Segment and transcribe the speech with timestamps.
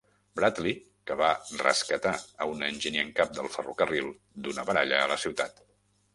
[0.37, 0.77] Bradley,
[1.11, 1.27] que va
[1.63, 4.11] rescatar a un enginyer en cap del ferrocarril
[4.49, 5.65] d'una baralla a la ciutat.